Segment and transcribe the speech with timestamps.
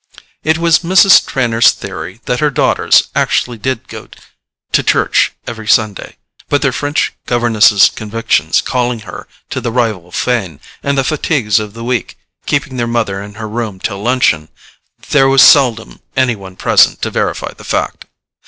[0.43, 1.23] It was Mrs.
[1.23, 4.07] Trenor's theory that her daughters actually did go
[4.71, 6.17] to church every Sunday;
[6.49, 11.75] but their French governess's convictions calling her to the rival fane, and the fatigues of
[11.75, 12.17] the week
[12.47, 14.49] keeping their mother in her room till luncheon,
[15.11, 18.05] there was seldom any one present to verify the fact.